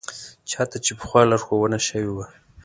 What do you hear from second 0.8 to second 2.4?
چې پخوا لارښوونه شوې وه.